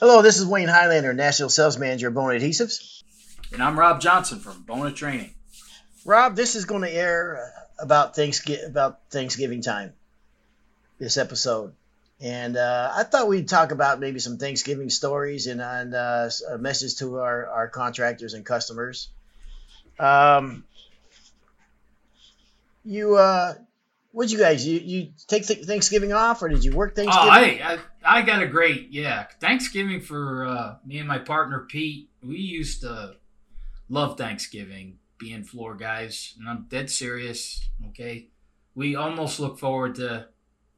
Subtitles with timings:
[0.00, 3.02] Hello, this is Wayne Highlander, National Sales Manager of Bona Adhesives.
[3.52, 5.34] And I'm Rob Johnson from Bona Training.
[6.04, 9.92] Rob, this is going to air about Thanksgiving, about Thanksgiving time.
[10.98, 11.74] This episode,
[12.20, 16.58] and uh, I thought we'd talk about maybe some Thanksgiving stories and, and uh, a
[16.58, 19.08] message to our, our contractors and customers.
[19.98, 20.64] Um,
[22.84, 23.54] you, uh,
[24.12, 24.66] what'd you guys?
[24.66, 27.28] You, you take th- Thanksgiving off, or did you work Thanksgiving?
[27.28, 31.66] Oh, I, I, I got a great yeah Thanksgiving for uh, me and my partner
[31.68, 32.10] Pete.
[32.22, 33.16] We used to
[33.88, 37.68] love Thanksgiving, being floor guys, and I'm dead serious.
[37.88, 38.28] Okay,
[38.74, 40.28] we almost look forward to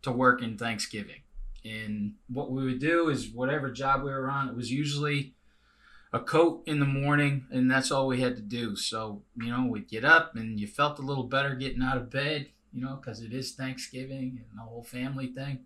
[0.02, 1.22] to working Thanksgiving.
[1.64, 5.34] And what we would do is whatever job we were on, it was usually
[6.12, 8.76] a coat in the morning, and that's all we had to do.
[8.76, 12.10] So, you know, we'd get up and you felt a little better getting out of
[12.10, 15.60] bed, you know, because it is Thanksgiving and the whole family thing.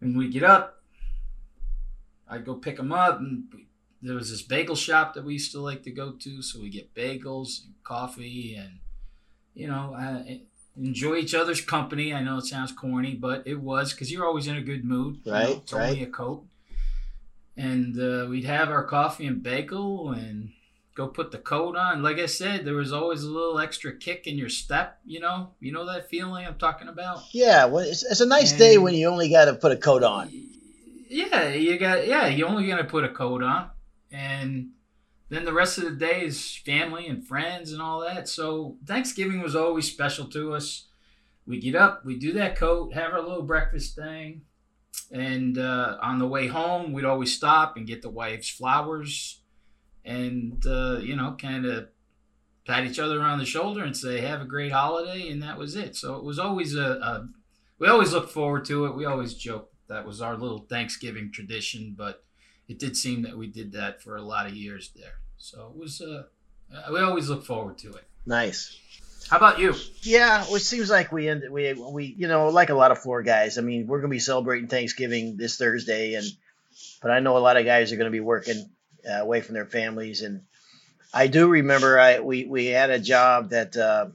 [0.00, 0.82] And we get up,
[2.28, 3.44] I'd go pick them up, and
[4.00, 6.40] there was this bagel shop that we used to like to go to.
[6.42, 8.78] So we get bagels and coffee and,
[9.54, 10.22] you know, uh,
[10.76, 12.14] enjoy each other's company.
[12.14, 15.18] I know it sounds corny, but it was because you're always in a good mood.
[15.26, 16.02] Right, You know, right.
[16.02, 16.44] a coat.
[17.56, 20.52] And uh, we'd have our coffee and bagel and
[20.98, 22.02] go put the coat on.
[22.02, 24.98] Like I said, there was always a little extra kick in your step.
[25.06, 27.22] You know, you know that feeling I'm talking about.
[27.32, 30.02] Yeah, well, it's, it's a nice day when you only got to put a coat
[30.02, 30.28] on.
[31.08, 32.26] Yeah, you got yeah.
[32.26, 33.70] You're only gonna put a coat on,
[34.12, 34.72] and
[35.30, 38.28] then the rest of the day is family and friends and all that.
[38.28, 40.88] So Thanksgiving was always special to us.
[41.46, 44.42] We get up, we do that coat, have our little breakfast thing,
[45.10, 49.37] and uh, on the way home, we'd always stop and get the wife's flowers,
[50.08, 51.88] and uh, you know, kind of
[52.66, 55.76] pat each other on the shoulder and say, "Have a great holiday," and that was
[55.76, 55.94] it.
[55.94, 57.28] So it was always a, a
[57.78, 58.96] we always looked forward to it.
[58.96, 62.24] We always joked that was our little Thanksgiving tradition, but
[62.68, 65.18] it did seem that we did that for a lot of years there.
[65.38, 66.24] So it was, uh,
[66.74, 68.04] uh, we always look forward to it.
[68.26, 68.78] Nice.
[69.30, 69.74] How about you?
[70.02, 72.98] Yeah, well, it seems like we end we we you know like a lot of
[72.98, 73.58] floor guys.
[73.58, 76.26] I mean, we're gonna be celebrating Thanksgiving this Thursday, and
[77.02, 78.70] but I know a lot of guys are gonna be working
[79.08, 80.42] uh, away from their families, and
[81.12, 84.06] I do remember I we we had a job that uh,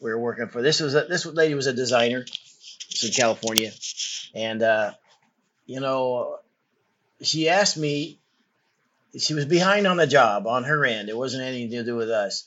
[0.00, 0.62] we were working for.
[0.62, 2.24] This was a, this lady was a designer.
[2.90, 3.72] It's in California,
[4.34, 4.92] and uh,
[5.66, 6.38] you know,
[7.22, 8.18] she asked me.
[9.18, 11.08] She was behind on the job on her end.
[11.08, 12.44] It wasn't anything to do with us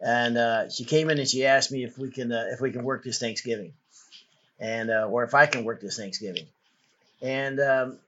[0.00, 2.70] and uh, she came in and she asked me if we can uh, if we
[2.72, 3.72] can work this Thanksgiving,
[4.58, 6.46] and uh, or if I can work this Thanksgiving,
[7.22, 7.98] and um,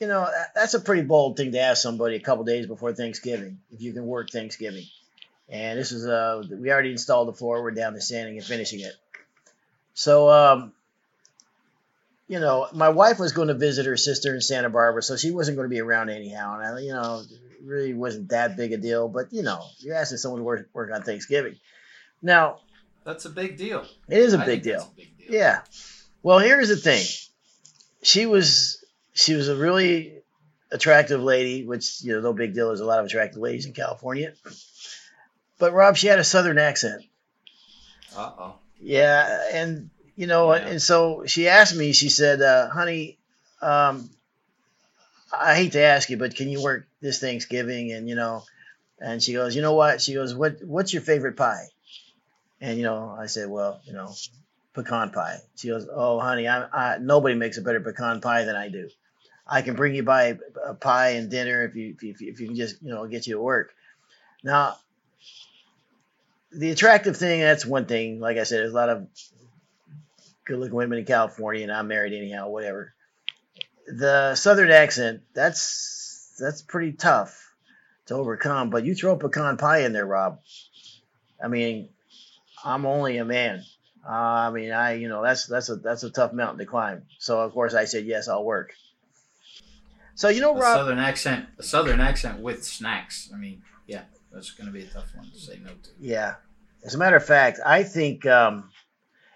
[0.00, 3.58] you know that's a pretty bold thing to ask somebody a couple days before Thanksgiving
[3.72, 4.84] if you can work Thanksgiving,
[5.48, 8.80] and this is uh we already installed the floor we're down to sanding and finishing
[8.80, 8.94] it,
[9.94, 10.72] so um,
[12.28, 15.30] you know my wife was going to visit her sister in Santa Barbara, so she
[15.30, 17.22] wasn't going to be around anyhow, and I, you know
[17.64, 20.90] really wasn't that big a deal, but you know you're asking someone to work work
[20.94, 21.56] on Thanksgiving.
[22.22, 22.58] Now
[23.04, 23.84] That's a big deal.
[24.08, 24.82] it is a big deal.
[24.82, 25.26] a big deal.
[25.30, 25.60] Yeah.
[26.22, 27.04] Well, here's the thing.
[28.02, 28.84] She was
[29.16, 30.12] she was a really
[30.70, 32.68] attractive lady, which you know no big deal.
[32.68, 34.34] There's a lot of attractive ladies in California.
[35.58, 37.02] But Rob, she had a southern accent.
[38.14, 38.54] Uh oh.
[38.78, 40.66] Yeah, and you know, Yeah.
[40.66, 41.92] and so she asked me.
[41.92, 43.18] She said, uh, "Honey,
[43.62, 44.10] um,
[45.32, 48.44] I hate to ask you, but can you work this Thanksgiving?" And you know,
[49.00, 51.68] and she goes, "You know what?" She goes, "What What's your favorite pie?"
[52.60, 54.14] And you know, I said, "Well, you know,
[54.74, 58.56] pecan pie." She goes, "Oh, honey, I, I nobody makes a better pecan pie than
[58.56, 58.90] I do.
[59.46, 62.46] I can bring you by a pie and dinner if you if you, if you
[62.48, 63.72] can just you know get you to work."
[64.42, 64.76] Now,
[66.52, 68.20] the attractive thing that's one thing.
[68.20, 69.06] Like I said, there's a lot of
[70.44, 72.48] good-looking women in California, and I'm married anyhow.
[72.48, 72.94] Whatever.
[73.86, 77.52] The southern accent that's that's pretty tough
[78.06, 78.70] to overcome.
[78.70, 80.40] But you throw pecan pie in there, Rob.
[81.42, 81.88] I mean,
[82.64, 83.62] I'm only a man.
[84.08, 87.02] Uh, I mean, I you know that's that's a that's a tough mountain to climb.
[87.18, 88.72] So of course I said yes, I'll work.
[90.16, 93.30] So you know, A Rob, southern accent, a southern accent with snacks.
[93.32, 94.02] I mean, yeah,
[94.32, 95.90] that's going to be a tough one to say no to.
[96.00, 96.36] Yeah.
[96.84, 98.70] As a matter of fact, I think um,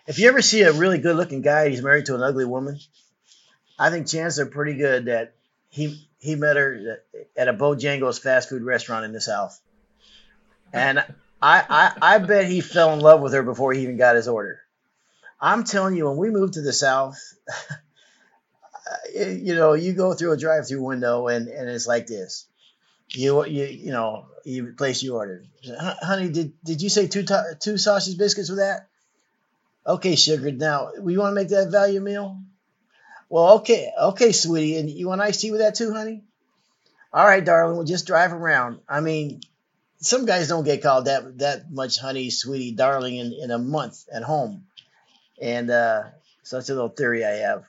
[0.07, 2.79] if you ever see a really good looking guy, he's married to an ugly woman.
[3.79, 5.35] I think chances are pretty good that
[5.69, 6.99] he he met her
[7.37, 9.61] at a Bojangles fast food restaurant in the South,
[10.73, 10.99] and
[11.43, 14.29] I, I I bet he fell in love with her before he even got his
[14.29, 14.61] order.
[15.41, 17.19] I'm telling you, when we moved to the South,
[19.15, 22.47] you know, you go through a drive-through window and and it's like this.
[23.09, 25.45] You you you know you place your order,
[25.79, 27.25] Honey, did did you say two
[27.61, 28.89] two sausage biscuits with that?
[29.87, 30.53] Okay, sugar.
[30.53, 32.39] Now we want to make that value meal.
[33.29, 34.77] Well, okay, okay, sweetie.
[34.77, 36.23] And you want iced tea with that too, honey?
[37.13, 38.81] All right, darling, we'll just drive around.
[38.89, 39.41] I mean,
[39.99, 44.05] some guys don't get called that that much honey, sweetie, darling in, in a month
[44.13, 44.67] at home.
[45.41, 46.05] And uh,
[46.43, 47.65] so a little theory I have.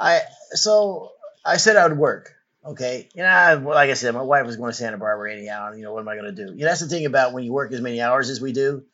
[0.00, 1.12] I so
[1.44, 2.34] I said I would work.
[2.64, 5.72] Okay, you know, like I said, my wife was going to Santa Barbara anyhow.
[5.72, 6.52] You know, what am I going to do?
[6.52, 8.84] You know, that's the thing about when you work as many hours as we do.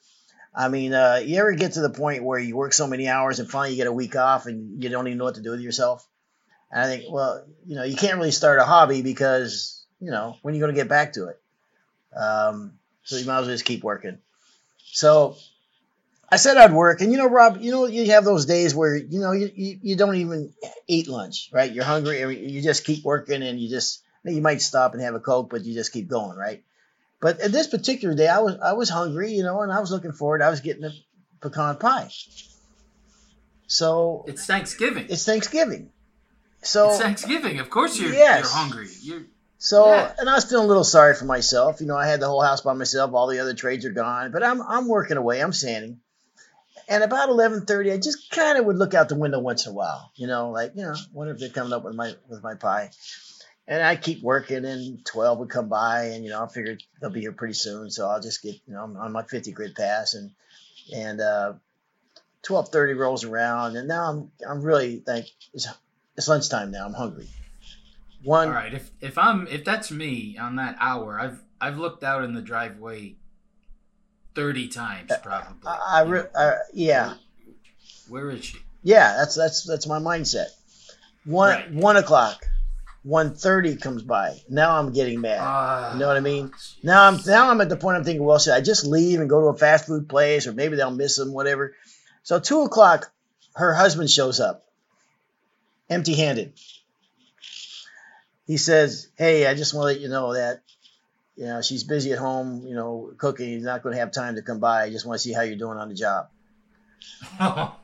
[0.55, 3.41] I mean, uh, you ever get to the point where you work so many hours
[3.41, 5.51] and finally you get a week off and you don't even know what to do
[5.51, 6.07] with yourself?
[6.71, 10.37] And I think, well, you know, you can't really start a hobby because, you know,
[10.43, 11.41] when are you going to get back to it?
[12.17, 14.19] Um, so you might as well just keep working.
[14.85, 15.37] So
[16.31, 18.97] I said I'd work, and you know, Rob, you know, you have those days where
[18.97, 20.53] you know you, you, you don't even
[20.89, 21.71] eat lunch, right?
[21.71, 25.15] You're hungry, and you just keep working, and you just you might stop and have
[25.15, 26.65] a coke, but you just keep going, right?
[27.21, 29.91] But at this particular day, I was I was hungry, you know, and I was
[29.91, 30.43] looking forward.
[30.43, 30.91] I was getting a
[31.41, 32.11] pecan pie.
[33.69, 35.07] So it's Thanksgiving.
[35.09, 35.91] It's Thanksgiving.
[36.63, 37.61] So it's Thanksgiving.
[37.61, 38.41] Of course, you're yes.
[38.41, 38.89] you're hungry.
[39.01, 39.23] You're
[39.59, 40.13] so, yeah.
[40.19, 41.81] and I was feeling a little sorry for myself.
[41.81, 43.15] You know, I had the whole house by myself.
[43.15, 45.41] All the other trades are gone, but I'm I'm working away.
[45.41, 46.01] I'm sanding.
[46.89, 49.73] And about eleven thirty, I just kind of would look out the window once in
[49.73, 50.13] a while.
[50.15, 52.91] You know, like you know, wonder if they're coming up with my with my pie.
[53.69, 57.11] And I keep working, and twelve would come by, and you know, I figured they'll
[57.11, 60.15] be here pretty soon, so I'll just get you know on my fifty grit pass,
[60.15, 60.31] and
[60.95, 61.55] and uh,
[62.43, 65.67] twelve thirty rolls around, and now I'm I'm really like it's,
[66.17, 66.87] it's lunchtime now.
[66.87, 67.27] I'm hungry.
[68.23, 68.49] One.
[68.49, 68.73] All right.
[68.73, 72.43] If if I'm if that's me on that hour, I've I've looked out in the
[72.43, 73.17] driveway
[74.37, 75.57] thirty times uh, probably.
[75.67, 77.15] I, I, re- uh, yeah.
[78.09, 78.59] Where is she?
[78.85, 80.47] Yeah, that's that's that's my mindset.
[81.25, 81.73] One right.
[81.73, 82.45] one o'clock,
[83.03, 84.39] one thirty comes by.
[84.49, 85.39] Now I'm getting mad.
[85.39, 86.53] Uh, you know what I mean?
[86.85, 89.29] Now I'm now I'm at the point I'm thinking, well, should I just leave and
[89.29, 91.75] go to a fast food place, or maybe they'll miss them, whatever.
[92.23, 93.11] So two o'clock,
[93.57, 94.69] her husband shows up,
[95.91, 96.53] empty handed
[98.47, 100.63] he says, "Hey, I just want to let you know that
[101.37, 103.49] you know she's busy at home, you know, cooking.
[103.49, 104.85] He's not going to have time to come by.
[104.85, 106.29] I just want to see how you're doing on the job."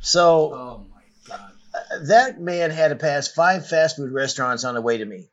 [0.00, 1.52] so, oh my god,
[2.06, 5.28] that man had to pass five fast food restaurants on the way to me.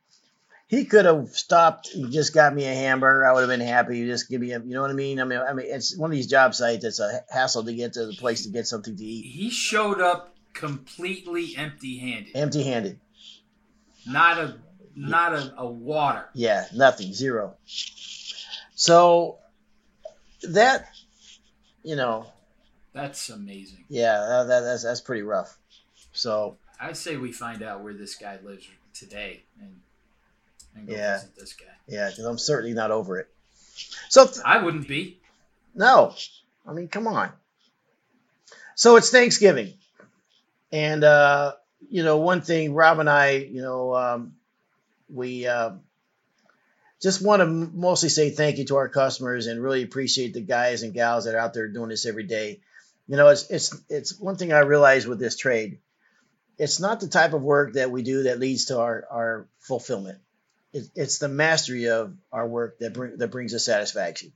[0.68, 3.24] He could have stopped and just got me a hamburger.
[3.24, 3.98] I would have been happy.
[3.98, 5.20] You just give me a, you know what I mean?
[5.20, 6.82] I mean, I mean, it's one of these job sites.
[6.82, 9.26] that's a hassle to get to the place to get something to eat.
[9.26, 12.34] He showed up completely empty-handed.
[12.34, 12.98] Empty-handed.
[14.08, 14.58] Not a
[14.96, 16.24] not a, a water.
[16.34, 17.54] Yeah, nothing, zero.
[18.74, 19.38] So
[20.42, 20.88] that
[21.82, 22.26] you know
[22.92, 23.84] that's amazing.
[23.88, 25.56] Yeah, that, that, that's that's pretty rough.
[26.12, 29.80] So I say we find out where this guy lives today and,
[30.74, 31.66] and go yeah, visit this guy.
[31.86, 33.28] Yeah, because I'm certainly not over it.
[34.08, 35.20] So th- I wouldn't be.
[35.74, 36.14] No,
[36.66, 37.30] I mean, come on.
[38.74, 39.74] So it's Thanksgiving,
[40.72, 41.52] and uh,
[41.90, 44.35] you know, one thing, Rob and I, you know, um,
[45.08, 45.72] we uh,
[47.02, 50.82] just want to mostly say thank you to our customers and really appreciate the guys
[50.82, 52.60] and gals that are out there doing this every day.
[53.06, 55.78] You know, it's it's it's one thing I realize with this trade.
[56.58, 60.18] It's not the type of work that we do that leads to our our fulfillment.
[60.72, 64.32] It, it's the mastery of our work that bring that brings us satisfaction.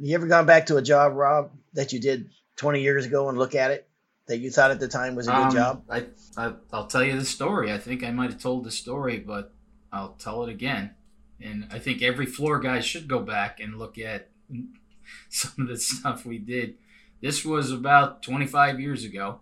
[0.00, 3.36] You ever gone back to a job, Rob, that you did 20 years ago and
[3.36, 3.88] look at it
[4.26, 5.82] that you thought at the time was a good um, job?
[5.90, 6.06] I,
[6.36, 7.72] I will tell you the story.
[7.72, 9.52] I think I might have told the story, but
[9.92, 10.94] I'll tell it again.
[11.40, 14.28] And I think every floor guy should go back and look at
[15.28, 16.74] some of the stuff we did.
[17.20, 19.40] This was about 25 years ago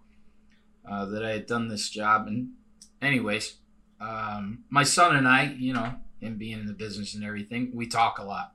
[0.88, 2.26] uh, that I had done this job.
[2.26, 2.52] And,
[3.02, 3.56] anyways,
[4.00, 7.86] um, my son and I, you know, him being in the business and everything, we
[7.86, 8.52] talk a lot.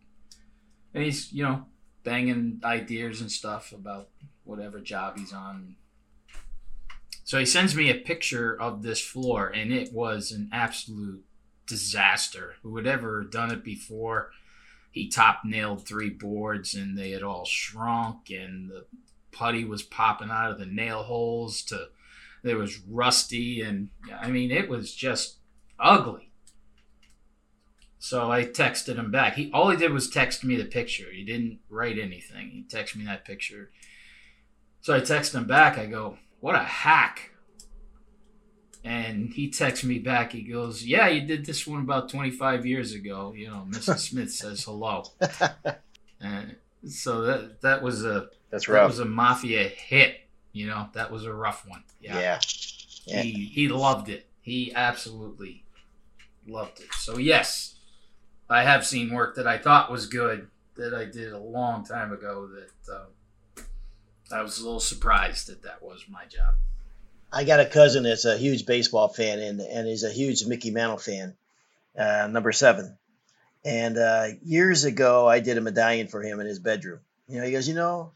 [0.94, 1.66] And he's, you know,
[2.04, 4.10] banging ideas and stuff about
[4.44, 5.76] whatever job he's on
[7.24, 11.24] so he sends me a picture of this floor, and it was an absolute
[11.68, 12.56] disaster.
[12.64, 14.32] Who had ever done it before?
[14.92, 18.86] He top nailed three boards, and they had all shrunk, and the
[19.32, 21.64] putty was popping out of the nail holes.
[21.64, 21.88] To
[22.44, 25.38] there was rusty, and I mean, it was just
[25.80, 26.30] ugly.
[27.98, 29.36] So I texted him back.
[29.36, 31.10] He all he did was text me the picture.
[31.12, 32.50] He didn't write anything.
[32.50, 33.72] He texted me that picture.
[34.82, 35.78] So I texted him back.
[35.78, 37.32] I go, what a hack.
[38.84, 40.34] And he texts me back.
[40.34, 43.34] He goes, Yeah, you did this one about 25 years ago.
[43.36, 44.00] You know, Mrs.
[44.10, 45.04] Smith says hello.
[46.20, 48.82] and so that that was a that's rough.
[48.82, 50.18] That was a mafia hit.
[50.52, 51.84] You know, that was a rough one.
[52.02, 52.20] Yeah.
[52.20, 52.40] yeah.
[53.06, 53.22] yeah.
[53.22, 54.28] He he loved it.
[54.42, 55.64] He absolutely
[56.46, 56.94] loved it.
[56.94, 57.76] So yes,
[58.50, 62.12] I have seen work that I thought was good that I did a long time
[62.12, 63.64] ago that uh,
[64.32, 66.56] I was a little surprised that that was my job.
[67.34, 70.70] I got a cousin that's a huge baseball fan and and is a huge Mickey
[70.70, 71.34] Mantle fan,
[71.98, 72.96] uh, number seven.
[73.66, 77.00] And uh, years ago, I did a medallion for him in his bedroom.
[77.28, 78.12] You know, he goes, you know,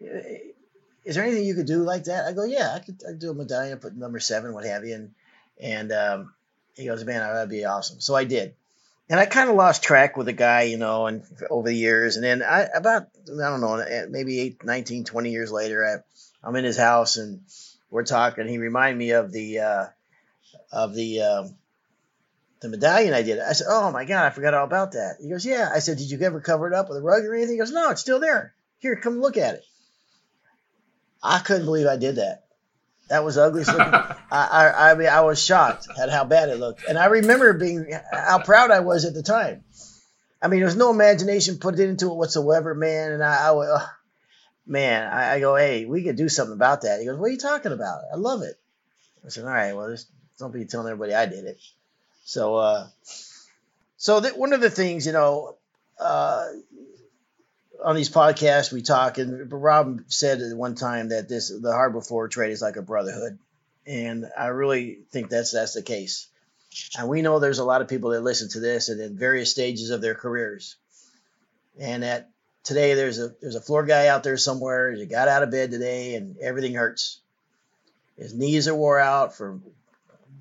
[0.00, 2.26] is there anything you could do like that?
[2.26, 4.94] I go, yeah, I could I'd do a medallion, put number seven, what have you.
[4.94, 5.14] And,
[5.58, 6.34] and um,
[6.76, 8.00] he goes, man, that'd be awesome.
[8.00, 8.54] So I did.
[9.08, 12.16] And I kind of lost track with the guy, you know, and over the years.
[12.16, 16.54] And then I, about, I don't know, maybe eight, 19, 20 years later, I, I'm
[16.54, 17.40] in his house and
[17.90, 18.46] we're talking.
[18.46, 19.86] He reminded me of the, uh,
[20.72, 21.56] of the, um,
[22.60, 23.38] the medallion I did.
[23.40, 25.96] I said, "Oh my god, I forgot all about that." He goes, "Yeah." I said,
[25.98, 28.02] "Did you ever cover it up with a rug or anything?" He goes, "No, it's
[28.02, 28.54] still there.
[28.78, 29.64] Here, come look at it."
[31.22, 32.44] I couldn't believe I did that.
[33.08, 33.80] That was ugly looking.
[33.82, 37.54] I, I, I mean, I was shocked at how bad it looked, and I remember
[37.54, 39.64] being how proud I was at the time.
[40.42, 43.12] I mean, there was no imagination put into it whatsoever, man.
[43.12, 43.86] And I, I uh,
[44.70, 47.00] man, I, I, go, hey, we could do something about that.
[47.00, 48.02] He goes, what are you talking about?
[48.12, 48.58] I love it.
[49.26, 50.08] I said, all right, well, just
[50.38, 51.60] don't be telling everybody I did it.
[52.24, 52.86] So, uh,
[53.96, 55.56] so that one of the things, you know,
[55.98, 56.46] uh,
[57.84, 62.00] on these podcasts we talk, and Rob said at one time that this the harbor
[62.00, 63.38] floor trade is like a brotherhood,
[63.86, 66.28] and I really think that's that's the case.
[66.98, 69.50] And we know there's a lot of people that listen to this and in various
[69.50, 70.76] stages of their careers,
[71.78, 72.30] and that
[72.64, 74.92] today there's a there's a floor guy out there somewhere.
[74.92, 77.20] He got out of bed today and everything hurts.
[78.16, 79.60] His knees are wore out for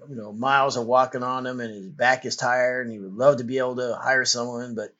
[0.09, 3.15] you know miles of walking on them, and his back is tired, and he would
[3.15, 4.93] love to be able to hire someone, but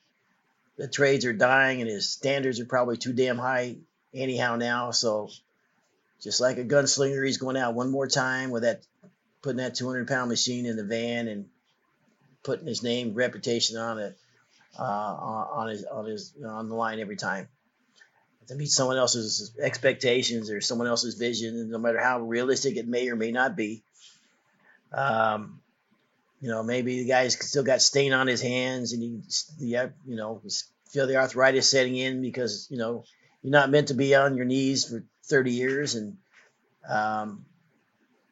[0.77, 3.75] the trades are dying, and his standards are probably too damn high
[4.13, 4.91] anyhow now.
[4.91, 5.29] So
[6.21, 8.81] just like a gunslinger, he's going out one more time with that
[9.41, 11.45] putting that 200 pound machine in the van and
[12.43, 14.17] putting his name reputation on it
[14.77, 17.47] uh, on his on his on the line every time
[18.49, 23.07] to meet someone else's expectations or someone else's vision, no matter how realistic it may
[23.09, 23.83] or may not be.
[24.91, 25.61] Um,
[26.41, 29.21] you know, maybe the guy's still got stain on his hands, and you,
[29.59, 30.41] you know,
[30.89, 33.03] feel the arthritis setting in because you know
[33.43, 36.17] you're not meant to be on your knees for 30 years, and
[36.89, 37.45] um,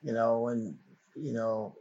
[0.02, 0.78] you know, and
[1.16, 1.76] you know,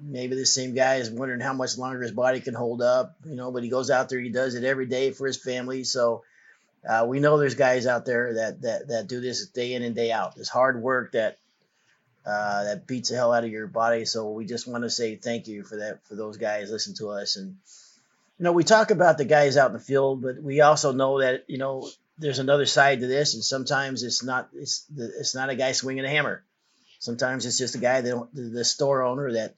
[0.00, 3.36] maybe the same guy is wondering how much longer his body can hold up, you
[3.36, 6.22] know, but he goes out there, he does it every day for his family, so.
[6.88, 9.96] Uh, we know there's guys out there that, that that do this day in and
[9.96, 10.36] day out.
[10.36, 11.36] This hard work that
[12.26, 14.04] uh, that beats the hell out of your body.
[14.04, 17.10] So we just want to say thank you for that for those guys listen to
[17.10, 17.56] us and
[18.38, 21.20] you know we talk about the guys out in the field, but we also know
[21.20, 21.88] that you know
[22.18, 26.04] there's another side to this, and sometimes it's not it's it's not a guy swinging
[26.04, 26.42] a hammer.
[26.98, 29.54] Sometimes it's just a guy that the store owner that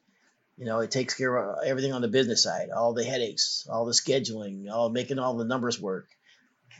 [0.59, 3.85] you know it takes care of everything on the business side, all the headaches, all
[3.85, 6.09] the scheduling, all making all the numbers work,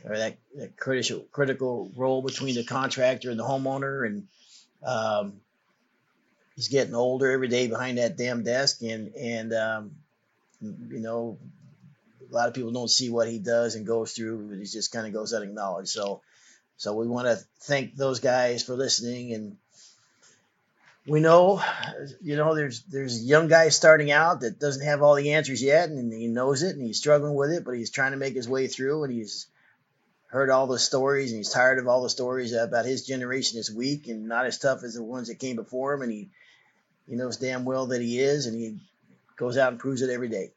[0.03, 4.27] or that, that critical critical role between the contractor and the homeowner and
[4.83, 5.33] um,
[6.59, 9.91] he's getting older every day behind that damn desk, and and um,
[10.61, 11.37] you know,
[12.29, 14.59] a lot of people don't see what he does and goes through.
[14.59, 15.89] He just kind of goes unacknowledged.
[15.89, 16.21] So,
[16.75, 19.57] so we want to thank those guys for listening, and
[21.09, 21.61] we know,
[22.21, 25.61] you know, there's there's a young guys starting out that doesn't have all the answers
[25.61, 28.35] yet, and he knows it, and he's struggling with it, but he's trying to make
[28.35, 29.47] his way through, and he's
[30.27, 33.73] heard all the stories and he's tired of all the stories about his generation is
[33.73, 36.29] weak and not as tough as the ones that came before him and he
[37.09, 38.77] he knows damn well that he is, and he
[39.35, 40.51] goes out and proves it every day.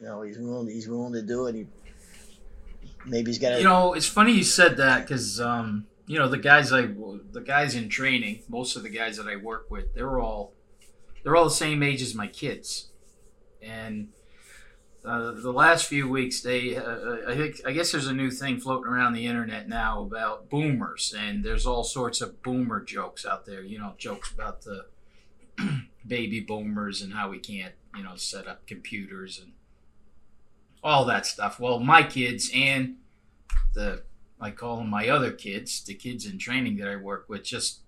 [0.00, 0.66] You know, he's willing.
[0.68, 1.54] He's willing to do it.
[1.54, 1.66] He
[3.04, 3.58] maybe he's got.
[3.58, 7.42] You know, it's funny you said that because um, you know the guys I the
[7.42, 10.52] guys in training, most of the guys that I work with, they're all
[11.22, 12.90] they're all the same age as my kids,
[13.62, 14.08] and.
[15.04, 18.60] Uh, the last few weeks, they uh, I think I guess there's a new thing
[18.60, 23.44] floating around the internet now about boomers, and there's all sorts of boomer jokes out
[23.44, 23.62] there.
[23.62, 24.86] You know, jokes about the
[26.06, 29.54] baby boomers and how we can't, you know, set up computers and
[30.84, 31.58] all that stuff.
[31.58, 32.98] Well, my kids and
[33.74, 34.04] the
[34.42, 37.80] I call them my other kids, the kids in training that I work with, just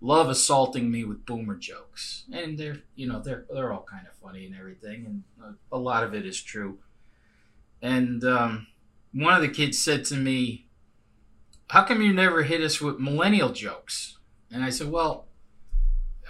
[0.00, 4.14] love assaulting me with boomer jokes, and they're you know they're they're all kind of
[4.14, 6.78] funny and everything, and a, lot of it is true.
[7.82, 8.66] And um,
[9.12, 10.66] one of the kids said to me,
[11.68, 14.18] "How come you never hit us with millennial jokes?"
[14.52, 15.26] And I said, "Well."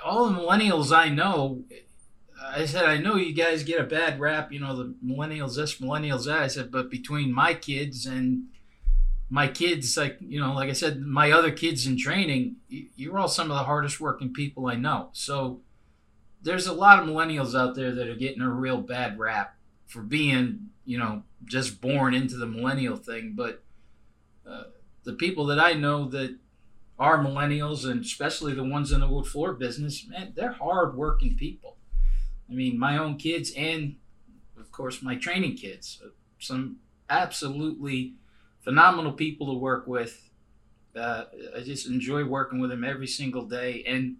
[0.04, 1.64] all the millennials I know,
[2.42, 5.76] I said, I know you guys get a bad rap, you know, the millennials this,
[5.76, 6.42] millennials that.
[6.42, 8.44] I said, but between my kids and
[9.30, 13.28] my kids, like, you know, like I said, my other kids in training, you're all
[13.28, 15.10] some of the hardest working people I know.
[15.12, 15.60] So
[16.42, 19.54] there's a lot of millennials out there that are getting a real bad rap
[19.86, 23.34] for being, you know, just born into the millennial thing.
[23.36, 23.62] But
[24.44, 24.64] uh,
[25.04, 26.36] the people that I know that
[26.98, 31.36] are millennials and especially the ones in the wood floor business, man, they're hard working
[31.36, 31.76] people.
[32.50, 33.94] I mean, my own kids and
[34.58, 36.02] of course my training kids,
[36.40, 38.14] some absolutely
[38.60, 40.28] phenomenal people to work with.
[40.94, 41.24] Uh,
[41.56, 44.16] I just enjoy working with them every single day, and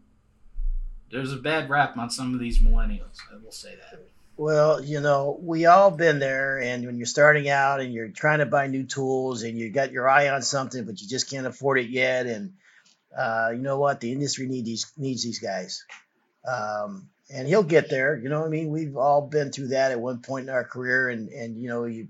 [1.11, 3.19] there's a bad rap on some of these millennials.
[3.33, 4.01] I will say that.
[4.37, 8.39] Well, you know, we all been there, and when you're starting out and you're trying
[8.39, 11.47] to buy new tools and you got your eye on something, but you just can't
[11.47, 12.55] afford it yet, and
[13.17, 15.85] uh, you know what, the industry need these needs these guys,
[16.47, 18.17] um, and he'll get there.
[18.17, 20.65] You know, what I mean, we've all been through that at one point in our
[20.65, 22.09] career, and and you know, you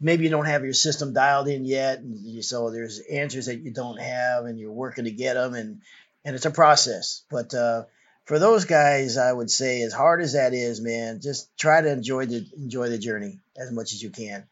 [0.00, 3.60] maybe you don't have your system dialed in yet, and you, so there's answers that
[3.60, 5.80] you don't have, and you're working to get them, and
[6.24, 7.54] and it's a process, but.
[7.54, 7.84] Uh,
[8.24, 11.92] for those guys, I would say, as hard as that is, man, just try to
[11.92, 14.46] enjoy the enjoy the journey as much as you can,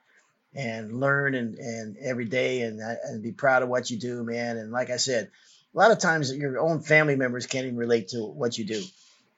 [0.55, 4.59] and learn and and every day, and and be proud of what you do, man.
[4.59, 5.31] And like I said,
[5.75, 8.83] a lot of times your own family members can't even relate to what you do.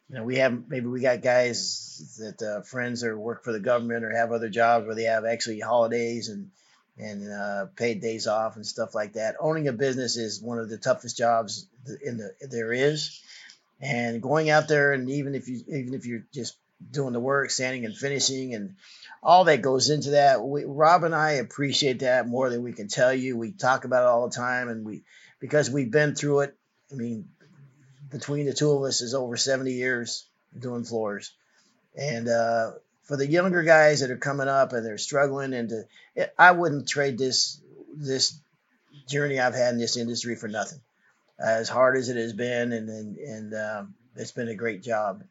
[0.09, 3.61] You know, we have maybe we got guys that uh, friends or work for the
[3.61, 6.51] government or have other jobs where they have actually holidays and
[6.97, 9.37] and uh, paid days off and stuff like that.
[9.41, 11.67] Owning a business is one of the toughest jobs
[12.05, 13.21] in the there is
[13.81, 16.57] and going out there and even if you even if you're just
[16.91, 18.77] doing the work, standing and finishing and
[19.23, 20.43] all that goes into that.
[20.43, 23.37] We, Rob and I appreciate that more than we can tell you.
[23.37, 25.03] We talk about it all the time and we
[25.41, 26.57] because we've been through it.
[26.93, 27.29] I mean,
[28.15, 30.25] between the two of us is over 70 years
[30.57, 31.33] doing floors.
[31.97, 32.71] And uh,
[33.03, 36.89] for the younger guys that are coming up and they're struggling and to, I wouldn't
[36.89, 37.61] trade this
[37.97, 38.39] this
[39.09, 40.81] journey I've had in this industry for nothing
[41.39, 45.25] as hard as it has been, and and, and um, it's been a great job.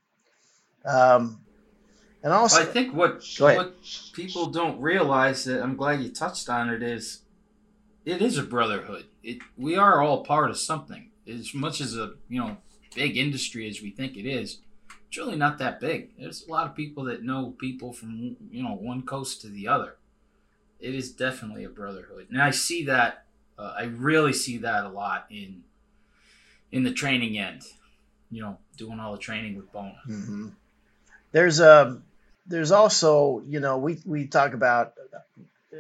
[0.86, 1.40] Um,
[2.22, 3.76] and also, I think what what
[4.14, 7.22] people don't realize that I'm glad you touched on it is,
[8.06, 9.06] it is a brotherhood.
[9.24, 11.10] It we are all part of something.
[11.26, 12.58] As much as a you know
[12.96, 14.60] big industry as we think it is,
[15.08, 16.10] it's really not that big.
[16.18, 19.68] There's a lot of people that know people from you know one coast to the
[19.68, 19.96] other.
[20.80, 23.26] It is definitely a brotherhood, and I see that.
[23.58, 25.64] Uh, I really see that a lot in
[26.72, 27.62] in the training end.
[28.32, 29.96] You know, doing all the training with Bona.
[30.10, 30.48] Mm-hmm.
[31.32, 32.02] There's a
[32.48, 34.94] there's also you know we we talk about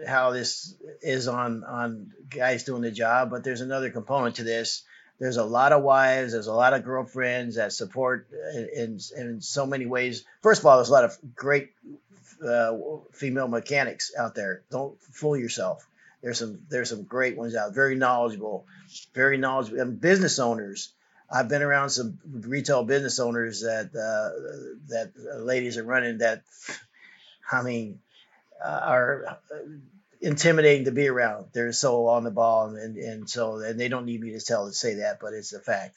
[0.07, 4.83] how this is on on guys doing the job, but there's another component to this.
[5.19, 8.27] There's a lot of wives, there's a lot of girlfriends that support
[8.75, 10.25] in in so many ways.
[10.41, 11.71] First of all, there's a lot of great
[12.45, 12.77] uh,
[13.11, 14.63] female mechanics out there.
[14.69, 15.87] Don't fool yourself.
[16.21, 18.65] There's some there's some great ones out, very knowledgeable,
[19.13, 20.93] very knowledgeable and business owners.
[21.29, 24.29] I've been around some retail business owners that uh,
[24.89, 25.11] that
[25.43, 26.43] ladies are running that,
[27.51, 27.99] I mean,
[28.63, 29.37] uh, are
[30.23, 31.47] intimidating to be around.
[31.53, 34.67] They're so on the ball, and, and so and they don't need me to tell
[34.67, 35.95] to say that, but it's a fact.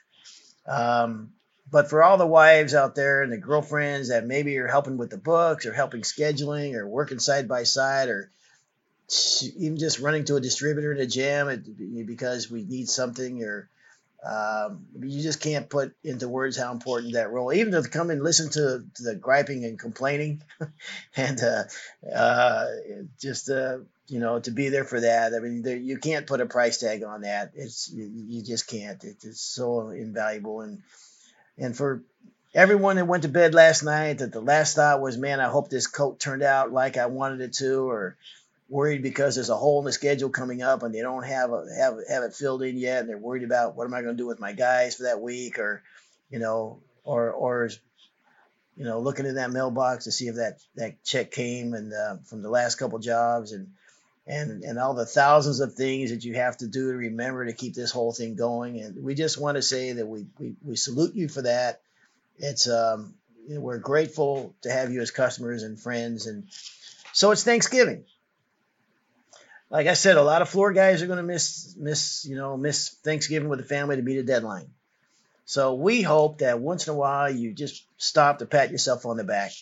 [0.66, 1.30] Um,
[1.70, 5.10] but for all the wives out there and the girlfriends that maybe are helping with
[5.10, 8.30] the books or helping scheduling or working side by side or
[9.56, 11.64] even just running to a distributor in a jam
[12.06, 13.68] because we need something or
[14.26, 18.22] um, you just can't put into words how important that role even to come and
[18.22, 20.42] listen to, the griping and complaining
[21.16, 21.64] and uh,
[22.12, 22.66] uh,
[23.20, 25.34] just uh, you know to be there for that.
[25.34, 27.52] I mean there, you can't put a price tag on that.
[27.54, 29.02] It's you, just can't.
[29.04, 30.62] It, it's so invaluable.
[30.62, 30.82] And
[31.58, 32.02] and for
[32.54, 35.68] everyone that went to bed last night that the last thought was man i hope
[35.68, 38.16] this coat turned out like i wanted it to or
[38.68, 41.66] worried because there's a hole in the schedule coming up and they don't have a,
[41.79, 44.22] have have it filled in yet and they're worried about what am I going to
[44.22, 45.83] do with my guys for that week or
[46.31, 47.70] you know or or
[48.76, 52.16] you know looking in that mailbox to see if that that check came and uh,
[52.24, 53.68] from the last couple jobs and
[54.26, 57.52] and and all the thousands of things that you have to do to remember to
[57.52, 58.81] keep this whole thing going.
[58.81, 61.81] And we just want to say that we we, we salute you for that.
[62.38, 63.14] It's um
[63.48, 66.26] we're grateful to have you as customers and friends.
[66.26, 66.48] And
[67.12, 68.05] so it's Thanksgiving
[69.70, 72.57] like I said, a lot of floor guys are going to miss miss you know
[72.57, 74.70] miss Thanksgiving with the family to beat a deadline.
[75.44, 79.16] So we hope that once in a while you just stop to pat yourself on
[79.16, 79.52] the back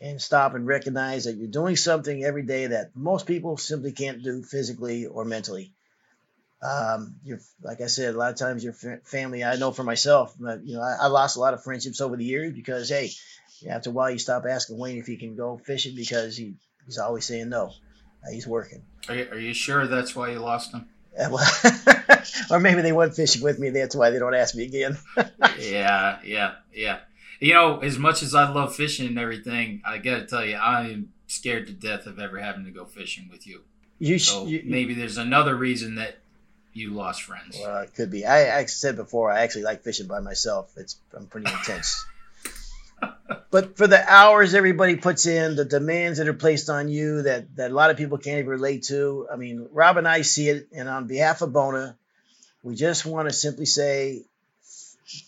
[0.00, 4.22] and stop and recognize that you're doing something every day that most people simply can't
[4.22, 5.72] do physically or mentally.
[6.62, 9.44] Um, you're like I said, a lot of times your family.
[9.44, 12.24] I know for myself, you know, I, I lost a lot of friendships over the
[12.24, 13.10] years because hey,
[13.68, 16.98] after a while you stop asking Wayne if he can go fishing because he, he's
[16.98, 17.72] always saying no.
[18.26, 18.82] Uh, he's working.
[19.08, 20.88] Are you, are you sure that's why you lost him?
[22.50, 23.70] or maybe they went fishing with me.
[23.70, 24.98] That's why they don't ask me again.
[25.58, 26.98] yeah, yeah, yeah.
[27.40, 30.56] You know, as much as I love fishing and everything, I got to tell you,
[30.56, 33.62] I am scared to death of ever having to go fishing with you.
[33.98, 36.18] You, so you, maybe there's another reason that
[36.74, 37.58] you lost friends.
[37.60, 38.26] Well, it could be.
[38.26, 40.72] I, I said before, I actually like fishing by myself.
[40.76, 42.04] It's I'm pretty intense.
[43.50, 47.54] But for the hours everybody puts in, the demands that are placed on you that,
[47.56, 49.26] that a lot of people can't even relate to.
[49.32, 51.96] I mean, Rob and I see it, and on behalf of Bona,
[52.62, 54.24] we just want to simply say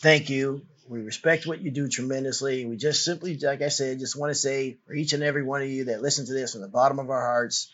[0.01, 0.63] thank you.
[0.89, 2.65] We respect what you do tremendously.
[2.65, 5.63] We just simply, like I said, just want to say for each and every one
[5.63, 7.71] of you that listen to this from the bottom of our hearts,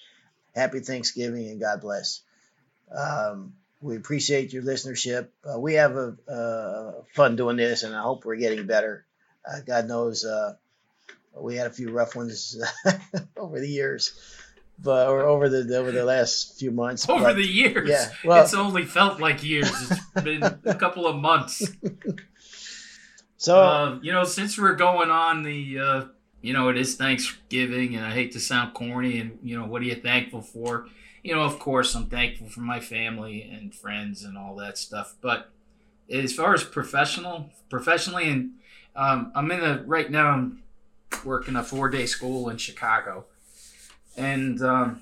[0.55, 2.21] happy Thanksgiving and God bless.
[2.91, 5.29] Um, we appreciate your listenership.
[5.45, 9.05] Uh, we have a, uh, fun doing this, and I hope we're getting better.
[9.47, 10.55] Uh, God knows uh,
[11.39, 12.61] we had a few rough ones
[13.37, 14.19] over the years,
[14.79, 17.09] but or over the over the last few months.
[17.09, 18.11] Over but, the years, yeah.
[18.25, 19.71] Well, it's only felt like years.
[19.91, 21.71] It's been a couple of months.
[23.45, 26.05] So uh, you know, since we're going on the, uh,
[26.41, 29.83] you know, it is Thanksgiving, and I hate to sound corny, and you know, what
[29.83, 30.87] are you thankful for?
[31.23, 35.17] You know, of course, I'm thankful for my family and friends and all that stuff.
[35.21, 35.51] But
[36.11, 38.53] as far as professional, professionally, and
[38.97, 40.31] um, I'm in a right now.
[40.31, 40.63] I'm
[41.25, 43.27] working a four day school in Chicago,
[44.17, 45.01] and um,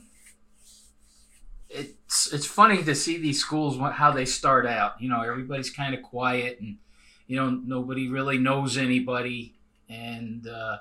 [1.68, 5.00] it's it's funny to see these schools how they start out.
[5.00, 6.78] You know, everybody's kind of quiet, and
[7.26, 9.54] you know nobody really knows anybody,
[9.88, 10.78] and uh,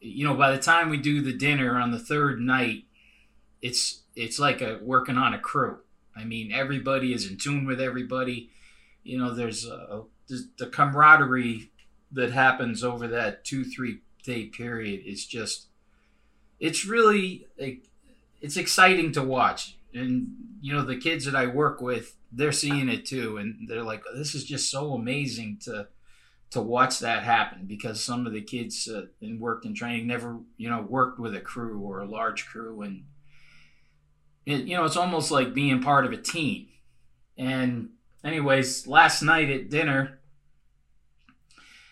[0.00, 2.84] you know by the time we do the dinner on the third night,
[3.60, 5.78] it's it's like a working on a crew.
[6.16, 8.50] I mean, everybody is in tune with everybody.
[9.04, 11.70] You know, there's a, the camaraderie
[12.12, 15.66] that happens over that two three day period is just
[16.60, 17.46] it's really
[18.40, 19.76] it's exciting to watch.
[19.94, 20.28] And
[20.60, 23.38] you know the kids that i work with they're seeing it too.
[23.38, 25.88] And they're like this is just so amazing to
[26.50, 30.38] to watch that happen because some of the kids uh, in work and training never
[30.56, 32.82] you know worked with a crew or a large crew.
[32.82, 33.04] And
[34.46, 36.68] it, you know it's almost like being part of a team.
[37.36, 37.90] And
[38.24, 40.17] anyways last night at dinner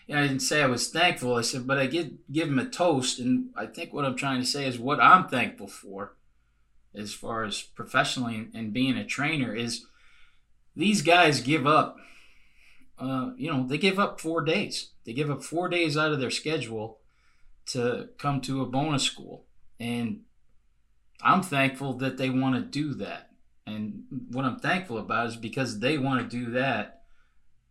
[0.07, 1.35] you know, I didn't say I was thankful.
[1.35, 4.39] I said, but I give give him a toast, and I think what I'm trying
[4.39, 6.15] to say is what I'm thankful for,
[6.95, 9.85] as far as professionally and being a trainer, is
[10.75, 11.97] these guys give up.
[12.97, 14.91] Uh, you know, they give up four days.
[15.05, 16.99] They give up four days out of their schedule
[17.67, 19.45] to come to a Bona's school,
[19.79, 20.21] and
[21.21, 23.31] I'm thankful that they want to do that.
[23.65, 26.97] And what I'm thankful about is because they want to do that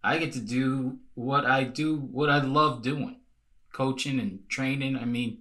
[0.06, 3.16] I get to do what I do, what I love doing,
[3.72, 4.96] coaching and training.
[4.96, 5.38] I mean,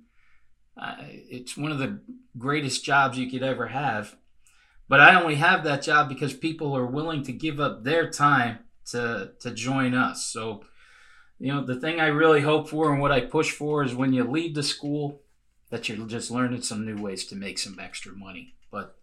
[0.77, 1.99] it's one of the
[2.37, 4.15] greatest jobs you could ever have.
[4.87, 8.59] But I only have that job because people are willing to give up their time
[8.91, 10.25] to to join us.
[10.25, 10.63] So,
[11.39, 14.13] you know, the thing I really hope for and what I push for is when
[14.13, 15.21] you leave the school,
[15.71, 18.53] that you're just learning some new ways to make some extra money.
[18.71, 18.95] But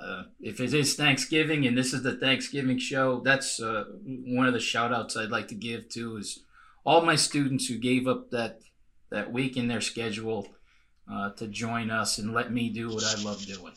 [0.00, 4.52] uh, if it is Thanksgiving and this is the Thanksgiving show, that's uh, one of
[4.52, 6.40] the shout outs I'd like to give to is
[6.84, 8.60] all my students who gave up that
[9.10, 10.48] that week in their schedule
[11.10, 13.72] uh, to join us and let me do what I love doing.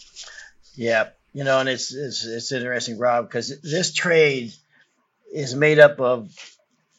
[0.75, 4.53] Yeah, you know, and it's it's, it's interesting, Rob, because this trade
[5.31, 6.31] is made up of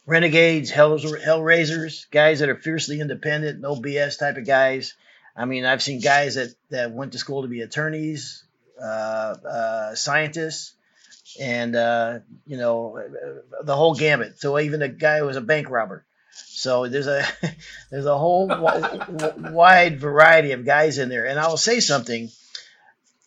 [0.06, 4.94] renegades, hell, hellraisers, guys that are fiercely independent, no BS type of guys.
[5.36, 8.42] I mean, I've seen guys that, that went to school to be attorneys,
[9.94, 10.74] scientists,
[11.40, 13.00] and uh, you know
[13.62, 14.40] the whole gamut.
[14.40, 16.04] So even a guy who was a bank robber.
[16.30, 17.24] So there's a
[17.90, 21.26] there's a whole w- wide variety of guys in there.
[21.26, 22.30] And I will say something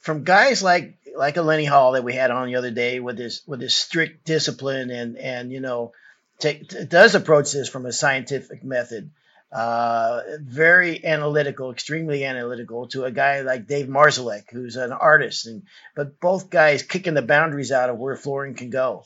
[0.01, 3.17] from guys like like a Lenny Hall that we had on the other day with
[3.17, 5.93] his with his strict discipline and and you know
[6.39, 9.11] take, does approach this from a scientific method
[9.51, 15.63] uh, very analytical, extremely analytical, to a guy like Dave Marszalek, who's an artist, and
[15.95, 19.03] but both guys kicking the boundaries out of where flooring can go.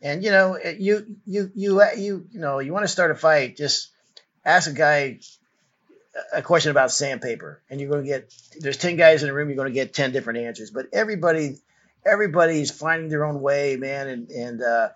[0.00, 3.56] And you know, you you you you you know, you want to start a fight,
[3.56, 3.90] just
[4.44, 5.18] ask a guy
[6.32, 9.48] a question about sandpaper, and you're going to get there's ten guys in the room,
[9.48, 10.70] you're going to get ten different answers.
[10.70, 11.56] But everybody
[12.04, 14.88] everybody's finding their own way, man, and and uh,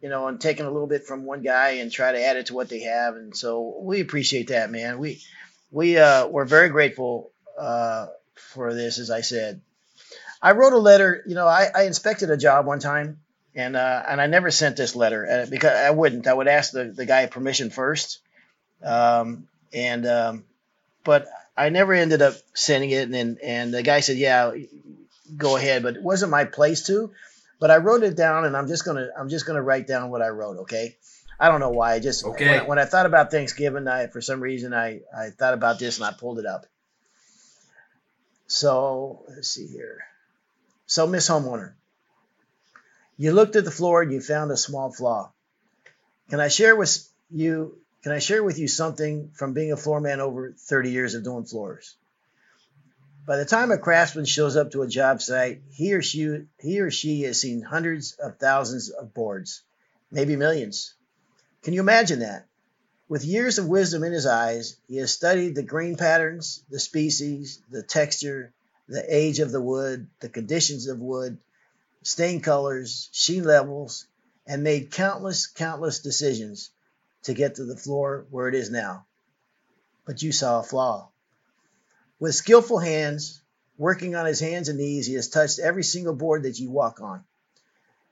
[0.00, 2.46] you know, and taking a little bit from one guy and try to add it
[2.46, 3.16] to what they have.
[3.16, 4.98] And so we appreciate that, man.
[4.98, 5.22] We
[5.70, 9.60] we uh, we're very grateful uh, for this, as I said.
[10.40, 11.22] I wrote a letter.
[11.26, 13.20] You know, I, I inspected a job one time,
[13.54, 16.26] and uh, and I never sent this letter because I wouldn't.
[16.26, 18.20] I would ask the, the guy permission first,
[18.82, 20.44] um, and um,
[21.04, 23.10] but I never ended up sending it.
[23.10, 24.52] And and the guy said, "Yeah,
[25.36, 27.12] go ahead," but it wasn't my place to
[27.58, 30.22] but I wrote it down, and I'm just gonna I'm just gonna write down what
[30.22, 30.58] I wrote.
[30.58, 30.96] Okay.
[31.38, 31.92] I don't know why.
[31.92, 32.58] I just okay.
[32.60, 35.98] when, when, I thought about Thanksgiving, I for some reason I I thought about this
[35.98, 36.66] and I pulled it up.
[38.46, 40.04] So let's see here.
[40.86, 41.72] So Miss Homeowner,
[43.16, 45.32] You looked at the floor and you found a small flaw.
[46.30, 46.96] Can I share with
[47.30, 47.78] you?
[48.02, 51.24] Can I share with you something from being a floor man over 30 years of
[51.24, 51.96] doing floors?
[53.26, 56.80] By the time a craftsman shows up to a job site, he or she he
[56.80, 59.62] or she has seen hundreds of thousands of boards,
[60.12, 60.94] maybe millions.
[61.62, 62.46] Can you imagine that?
[63.08, 67.60] With years of wisdom in his eyes, he has studied the grain patterns, the species,
[67.68, 68.52] the texture,
[68.86, 71.38] the age of the wood, the conditions of wood,
[72.04, 74.06] stain colors, sheen levels,
[74.46, 76.70] and made countless, countless decisions
[77.24, 79.04] to get to the floor where it is now.
[80.04, 81.10] But you saw a flaw.
[82.18, 83.42] With skillful hands,
[83.76, 87.00] working on his hands and knees, he has touched every single board that you walk
[87.00, 87.24] on.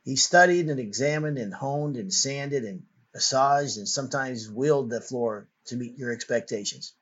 [0.05, 5.47] He studied and examined and honed and sanded and massaged and sometimes wheeled the floor
[5.67, 6.93] to meet your expectations.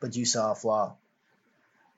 [0.00, 0.96] But you saw a flaw.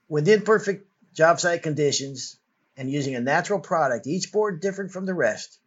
[0.09, 2.37] With imperfect job site conditions
[2.77, 5.59] and using a natural product, each board different from the rest,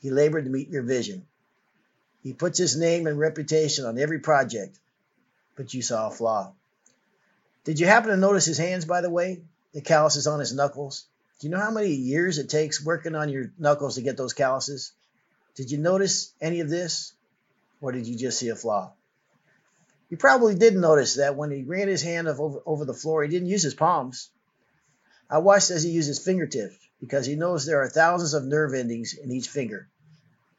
[0.00, 1.26] he labored to meet your vision.
[2.22, 4.78] He puts his name and reputation on every project,
[5.54, 6.52] but you saw a flaw.
[7.66, 9.42] Did you happen to notice his hands, by the way?
[9.74, 11.04] The calluses on his knuckles?
[11.40, 14.34] Do you know how many years it takes working on your knuckles to get those
[14.34, 14.92] calluses?
[15.56, 17.12] Did you notice any of this?
[17.80, 18.92] Or did you just see a flaw?
[20.08, 23.28] You probably didn't notice that when he ran his hand over, over the floor, he
[23.28, 24.30] didn't use his palms.
[25.28, 28.74] I watched as he used his fingertips because he knows there are thousands of nerve
[28.74, 29.88] endings in each finger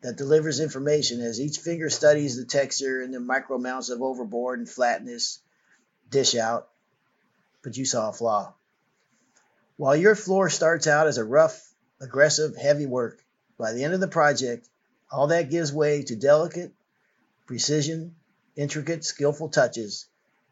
[0.01, 4.59] that delivers information as each finger studies the texture and the micro amounts of overwood
[4.59, 5.39] and flatness
[6.09, 6.67] dish out
[7.63, 8.53] but you saw a flaw.
[9.77, 13.23] While your floor starts out as a rough, aggressive, heavy work,
[13.57, 14.67] by the end of the project,
[15.11, 16.73] all that gives way to delicate,
[17.45, 18.15] precision,
[18.55, 20.07] intricate, skillful touches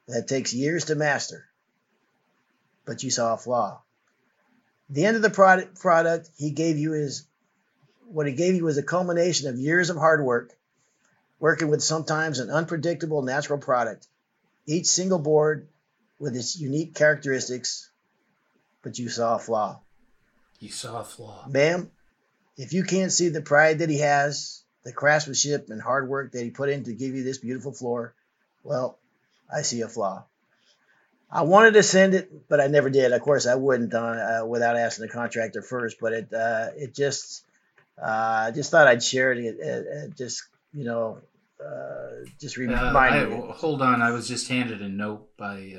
[0.07, 1.45] that takes years to master.
[2.85, 3.81] But you saw a flaw.
[4.89, 7.25] The end of the product, product he gave you is
[8.07, 10.55] what he gave you was a culmination of years of hard work,
[11.39, 14.07] working with sometimes an unpredictable natural product.
[14.67, 15.67] Each single board
[16.19, 17.89] with its unique characteristics,
[18.81, 19.81] but you saw a flaw.
[20.59, 21.45] You saw a flaw.
[21.47, 21.91] Bam,
[22.57, 26.43] if you can't see the pride that he has, the craftsmanship and hard work that
[26.43, 28.13] he put in to give you this beautiful floor,
[28.63, 28.97] well,
[29.53, 30.25] I see a flaw.
[31.29, 33.11] I wanted to send it, but I never did.
[33.11, 33.97] Of course, I wouldn't uh,
[34.43, 35.97] uh, without asking the contractor first.
[35.99, 37.43] But it uh, it just
[38.01, 39.39] uh, just thought I'd share it.
[39.39, 41.19] it, it, it just you know
[41.59, 43.41] uh, just remind I, me.
[43.55, 45.73] Hold on, I was just handed a note by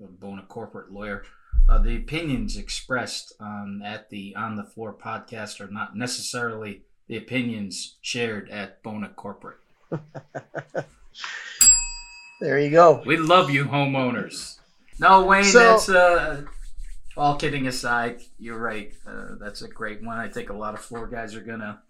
[0.00, 1.24] a Bona corporate lawyer.
[1.68, 7.16] Uh, the opinions expressed um, at the On the Floor podcast are not necessarily the
[7.16, 9.58] opinions shared at Bona Corporate.
[12.40, 13.02] there you go.
[13.04, 14.58] We love you, homeowners.
[15.00, 16.42] No, Wayne, so, that's uh,
[17.16, 18.20] all kidding aside.
[18.38, 18.92] You're right.
[19.06, 20.18] Uh, that's a great one.
[20.18, 21.80] I think a lot of floor guys are gonna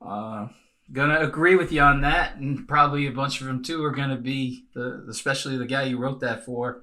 [0.00, 0.48] uh,
[0.92, 4.16] gonna agree with you on that, and probably a bunch of them too are gonna
[4.16, 6.82] be the, especially the guy you wrote that for.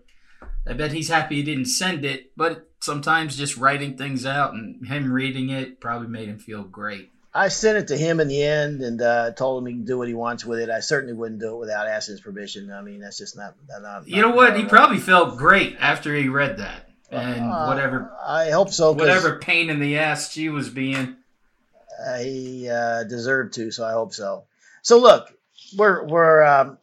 [0.67, 4.85] I bet he's happy he didn't send it, but sometimes just writing things out and
[4.85, 7.11] him reading it probably made him feel great.
[7.33, 9.97] I sent it to him in the end and uh, told him he can do
[9.97, 10.69] what he wants with it.
[10.69, 12.71] I certainly wouldn't do it without asking his permission.
[12.71, 13.55] I mean, that's just not.
[13.69, 14.57] not, not you know what?
[14.57, 18.11] He probably felt great after he read that, and uh, whatever.
[18.21, 18.91] I hope so.
[18.91, 21.15] Whatever pain in the ass she was being
[22.05, 24.45] uh, he uh, deserved to, so I hope so.
[24.81, 25.31] So look,
[25.77, 26.77] we're we're um,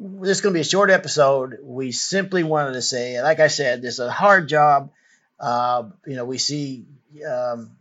[0.00, 1.58] this is going to be a short episode.
[1.62, 4.90] We simply wanted to say, like I said, this is a hard job.
[5.40, 6.86] Uh, you know, we see,
[7.28, 7.76] um,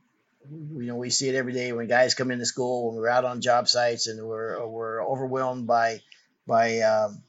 [0.49, 3.25] you know, we see it every day when guys come into school, when we're out
[3.25, 6.01] on job sites, and we're we're overwhelmed by
[6.47, 7.21] by um,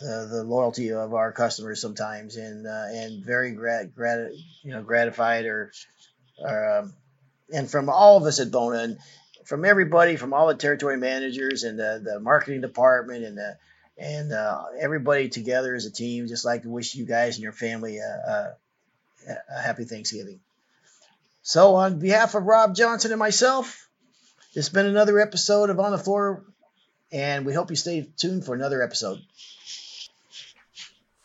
[0.00, 4.30] the the loyalty of our customers sometimes, and uh, and very grat, grat
[4.62, 5.72] you know gratified or
[6.38, 6.94] or um,
[7.52, 8.98] and from all of us at Bona, and
[9.44, 13.56] from everybody, from all the territory managers and the, the marketing department and the
[13.98, 17.52] and uh, everybody together as a team, just like to wish you guys and your
[17.52, 18.56] family a,
[19.28, 20.40] a, a happy Thanksgiving.
[21.42, 23.88] So, on behalf of Rob Johnson and myself,
[24.54, 26.44] it's been another episode of On the Floor,
[27.12, 29.20] and we hope you stay tuned for another episode.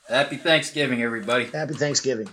[0.08, 1.46] Happy Thanksgiving, everybody.
[1.46, 2.30] Happy Thanksgiving.